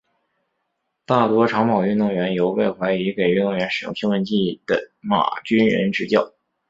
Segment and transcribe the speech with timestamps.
[1.05, 6.33] 大多长跑运动员由被怀疑给运动员使用兴奋剂的马俊仁执教。